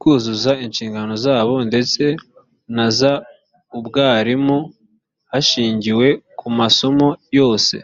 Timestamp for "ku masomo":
6.38-7.06